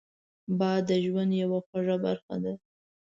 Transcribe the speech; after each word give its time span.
باد 0.59 0.81
د 0.89 0.91
ژوند 1.05 1.31
یوه 1.41 1.59
خوږه 1.67 1.95
برخه 2.05 2.35
ده 2.43 2.53